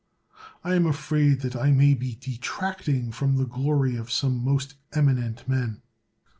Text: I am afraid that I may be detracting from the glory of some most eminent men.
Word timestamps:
I 0.63 0.73
am 0.73 0.87
afraid 0.87 1.41
that 1.41 1.55
I 1.55 1.69
may 1.69 1.93
be 1.93 2.17
detracting 2.19 3.11
from 3.11 3.37
the 3.37 3.45
glory 3.45 3.95
of 3.95 4.09
some 4.11 4.43
most 4.43 4.73
eminent 4.93 5.47
men. 5.47 5.83